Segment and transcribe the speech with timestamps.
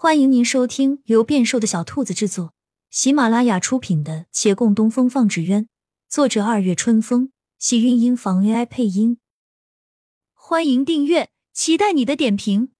[0.00, 2.54] 欢迎您收听由变瘦的小兔子制作、
[2.88, 5.64] 喜马拉雅出品的《且共东风放纸鸢》，
[6.08, 9.18] 作者二月春风，喜韵音房 AI 配音。
[10.34, 12.70] 欢迎订阅，期待你的点评。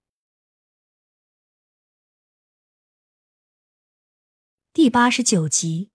[4.71, 5.89] 第八十九集，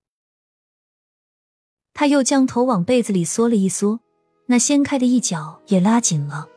[1.95, 4.01] 他又将头往被子里缩了一缩，
[4.49, 6.51] 那掀开的一角也拉紧了。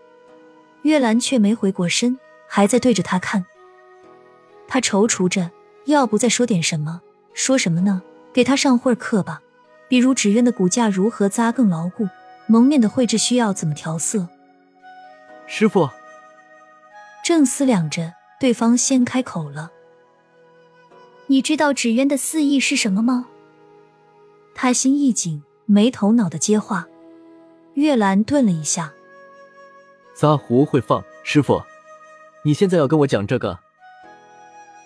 [0.81, 3.45] 月兰却没回过身，还在对着他看。
[4.67, 5.49] 他踌躇着，
[5.85, 7.01] 要不再说点什么？
[7.33, 8.01] 说什么呢？
[8.33, 9.41] 给他上会儿课吧，
[9.87, 12.07] 比如纸鸢的骨架如何扎更牢固，
[12.47, 14.27] 蒙面的绘制需要怎么调色。
[15.47, 15.89] 师傅
[17.23, 19.71] 正思量着，对方先开口了
[21.27, 23.27] ：“你知道纸鸢的四意是什么吗？”
[24.53, 26.87] 他心一紧，没头脑的接话。
[27.75, 28.93] 月兰顿了一下
[30.15, 31.61] ：“扎胡会放。”师傅，
[32.43, 33.59] 你现在要跟我讲这个？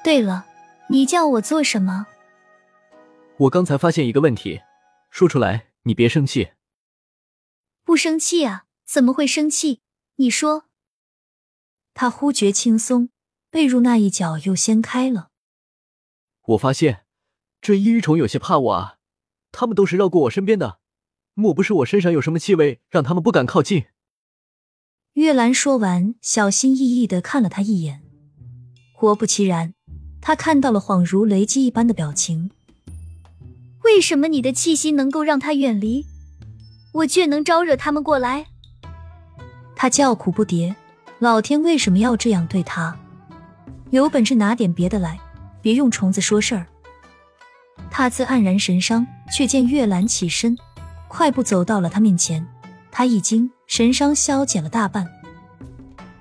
[0.03, 0.47] 对了，
[0.89, 2.07] 你叫我做什么？
[3.37, 4.61] 我刚才发现一个问题，
[5.11, 6.53] 说出来你别生气。
[7.83, 8.65] 不生气啊？
[8.85, 9.81] 怎么会生气？
[10.15, 10.65] 你说。
[11.93, 13.09] 他忽觉轻松，
[13.51, 15.29] 被褥那一角又掀开了。
[16.47, 17.05] 我发现
[17.61, 18.97] 这异鱼虫有些怕我啊，
[19.51, 20.79] 他们都是绕过我身边的，
[21.35, 23.85] 莫不是我身上有什么气味，让他们不敢靠近？
[25.13, 28.01] 月兰说完，小心翼翼的看了他一眼，
[28.97, 29.75] 果不其然。
[30.21, 32.51] 他看到了恍如雷击一般的表情。
[33.83, 36.05] 为什么你的气息能够让他远离，
[36.93, 38.45] 我却能招惹他们过来？
[39.75, 40.75] 他叫苦不迭，
[41.17, 42.95] 老天为什么要这样对他？
[43.89, 45.19] 有本事拿点别的来，
[45.61, 46.67] 别用虫子说事儿。
[47.89, 49.05] 他自黯然神伤，
[49.35, 50.55] 却见月兰起身，
[51.07, 52.45] 快步走到了他面前。
[52.91, 55.05] 他一惊，神伤消减了大半。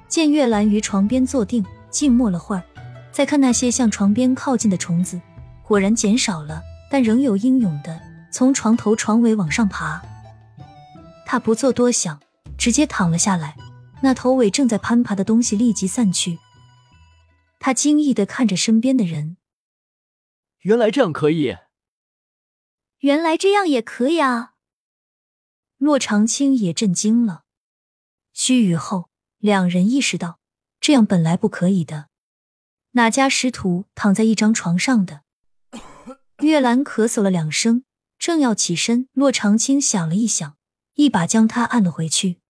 [0.08, 2.62] 见月兰于床边坐定，静默了会儿。
[3.12, 5.20] 再看那些向床边靠近的虫子，
[5.62, 8.00] 果然减少了，但仍有英勇的
[8.32, 10.02] 从床头、床尾往上爬。
[11.26, 12.20] 他不做多想，
[12.58, 13.56] 直接躺了下来。
[14.02, 16.38] 那头尾正在攀爬的东西立即散去。
[17.58, 19.36] 他惊异的看着身边的人，
[20.60, 21.56] 原来这样可以，
[23.00, 24.54] 原来这样也可以啊！
[25.76, 27.44] 洛长青也震惊了。
[28.32, 30.38] 须臾后，两人意识到，
[30.80, 32.09] 这样本来不可以的。
[32.92, 35.22] 哪家师徒躺在一张床上的？
[36.42, 37.84] 月兰咳嗽了两声，
[38.18, 40.56] 正要起身，洛长青想了一想，
[40.94, 42.40] 一把将他按了回去。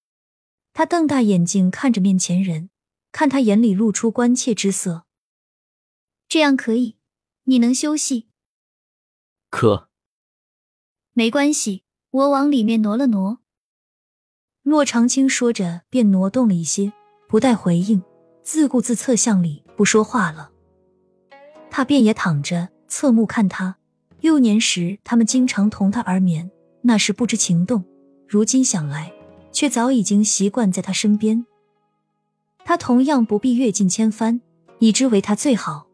[0.72, 2.70] 他瞪大眼睛看着面前人，
[3.12, 5.04] 看他眼里露出关切之色。
[6.28, 6.96] 这样可以？
[7.44, 8.28] 你能休息？
[9.50, 9.90] 可
[11.12, 13.40] 没关系，我往里面挪了挪。
[14.62, 16.92] 洛长青说着，便挪动了一些，
[17.28, 18.02] 不带回应，
[18.44, 19.64] 自顾自侧向里。
[19.80, 20.50] 不说话了，
[21.70, 23.78] 他便也躺着，侧目看他。
[24.20, 26.50] 幼年时，他们经常同他而眠，
[26.82, 27.82] 那时不知情动。
[28.28, 29.10] 如今想来，
[29.52, 31.46] 却早已经习惯在他身边。
[32.62, 34.42] 他同样不必阅尽千帆，
[34.80, 35.86] 以之为他最好。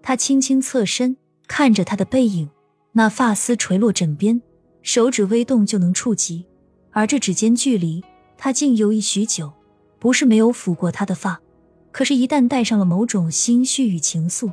[0.00, 2.48] 他轻轻侧身，看着他的背影，
[2.92, 4.40] 那发丝垂落枕边，
[4.80, 6.46] 手指微动就能触及，
[6.92, 8.02] 而这指尖距离，
[8.38, 9.52] 他竟犹豫许久，
[9.98, 11.38] 不是没有抚过他的发。
[11.92, 14.50] 可是，一旦带上了某种心绪与情愫，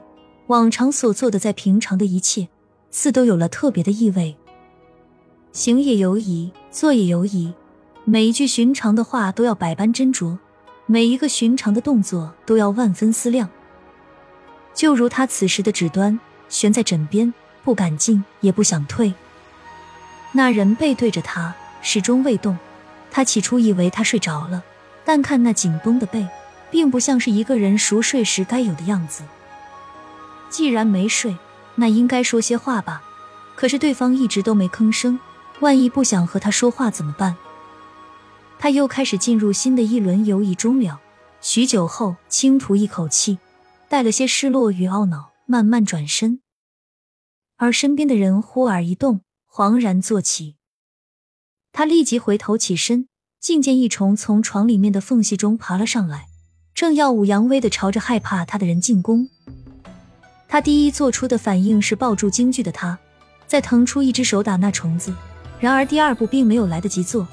[0.48, 2.50] 往常所做的再平常的一切，
[2.92, 4.36] 似都有了特别的意味。
[5.54, 7.54] 行也犹疑，坐也犹疑，
[8.04, 10.38] 每一句寻常的话都要百般斟酌，
[10.86, 13.50] 每一个寻常的动作都要万分思量。
[14.74, 16.20] 就如他此时的指端
[16.50, 17.34] 悬在枕边，
[17.64, 19.14] 不敢进，也不想退。
[20.34, 22.58] 那人背对着他，始终未动。
[23.10, 24.62] 他起初以为他睡着了，
[25.06, 26.28] 但看那紧绷的背。
[26.72, 29.24] 并不像是一个人熟睡时该有的样子。
[30.50, 31.38] 既然没睡，
[31.76, 33.04] 那应该说些话吧。
[33.56, 35.20] 可是对方一直都没吭声，
[35.60, 37.36] 万一不想和他说话怎么办？
[38.58, 41.00] 他又开始进入新的一轮犹疑中了。
[41.42, 43.38] 许久后，轻吐一口气，
[43.88, 46.42] 带了些失落与懊恼，慢慢转身。
[47.58, 50.56] 而身边的人忽而一动，惶然坐起。
[51.74, 53.08] 他立即回头起身，
[53.40, 56.29] 竟见一虫从床里面的缝隙中爬了上来。
[56.80, 59.28] 正耀武扬威的朝着害怕他的人进攻，
[60.48, 62.98] 他第一做出的反应是抱住京剧的他，
[63.46, 65.14] 再腾出一只手打那虫子。
[65.60, 67.28] 然而第二步并没有来得及做，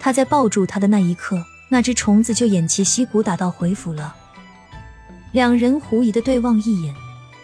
[0.00, 4.16] 他在抱住他的那一刻，那只虫子就偃旗息鼓打道回府了。
[5.30, 6.92] 两人狐疑的对望一眼，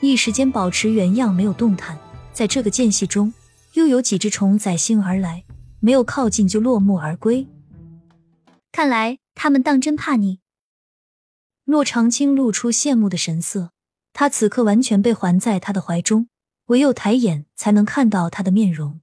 [0.00, 1.96] 一时间保持原样，没有动弹。
[2.32, 3.32] 在这个间隙中，
[3.74, 5.44] 又有几只虫载星而来，
[5.78, 7.46] 没有靠近就落幕而归。
[8.72, 10.40] 看来他们当真怕你。
[11.64, 13.72] 洛长青露出羡慕的神色，
[14.12, 16.28] 他此刻完全被环在他的怀中，
[16.66, 19.00] 唯有抬眼才能看到他的面容。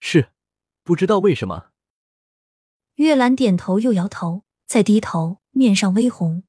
[0.00, 0.30] 是，
[0.82, 1.70] 不知道为什么。
[2.94, 6.44] 月兰点头又摇头，再低头，面上微红。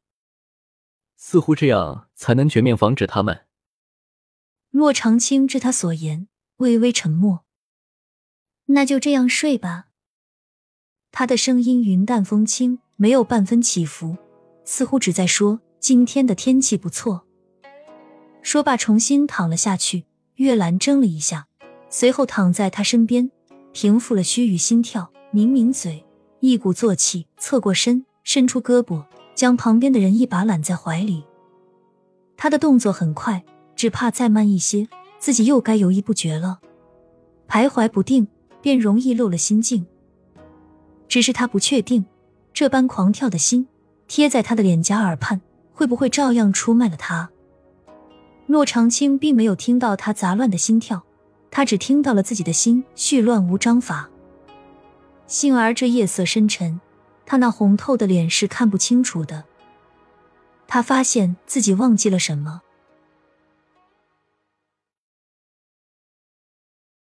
[1.18, 3.45] 似乎这样才能全面防止他们。
[4.69, 6.27] 洛长青知他所言，
[6.57, 7.45] 微微沉默。
[8.65, 9.88] 那就这样睡吧。
[11.12, 14.18] 他的声音云淡风轻，没有半分起伏，
[14.65, 17.25] 似乎只在说今天的天气不错。
[18.41, 20.06] 说罢，重新躺了下去。
[20.35, 21.47] 月兰怔了一下，
[21.89, 23.31] 随后躺在他身边，
[23.71, 26.03] 平复了须臾心跳，抿抿嘴，
[26.41, 31.23] 一鼓作气，侧过身，伸出胳膊，将旁边的人一把揽在怀里。
[32.35, 33.45] 他的动作很快。
[33.75, 34.88] 只怕再慢一些，
[35.19, 36.61] 自己又该犹豫不决了，
[37.45, 38.25] 徘徊不定，
[38.61, 39.85] 便容易漏了心境。
[41.09, 42.06] 只是他不确定，
[42.53, 43.68] 这般狂跳的心
[44.07, 45.42] 贴在他的脸颊耳畔，
[45.74, 47.30] 会不会照样出卖了他？
[48.48, 51.04] 洛长青并没有听到他杂乱的心跳，
[51.50, 54.10] 他只听到了自己的心绪乱无章法。
[55.28, 56.80] 幸而这夜色深沉，
[57.25, 59.46] 他那红透的脸是看不清楚的。
[60.68, 62.62] 他发现自己忘记了什么。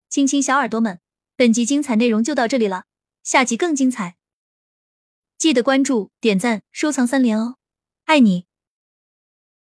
[0.08, 0.98] 亲亲小耳朵们，
[1.36, 2.84] 本集精彩内容就到这里了，
[3.22, 4.16] 下集更精彩，
[5.40, 7.56] 记得关注、点赞、收藏三连哦，
[8.04, 8.49] 爱你！